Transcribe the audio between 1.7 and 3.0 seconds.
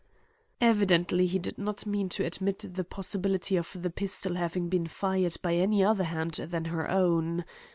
mean to admit the